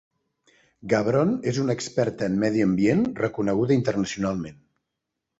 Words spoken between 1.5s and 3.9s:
es una experta en medi ambient reconeguda